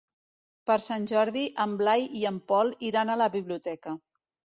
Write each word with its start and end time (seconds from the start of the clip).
Per 0.69 0.75
Sant 0.85 1.03
Jordi 1.11 1.43
en 1.65 1.75
Blai 1.81 2.07
i 2.21 2.25
en 2.29 2.39
Pol 2.53 2.73
iran 2.89 3.13
a 3.13 3.19
la 3.23 3.29
biblioteca. 3.37 3.95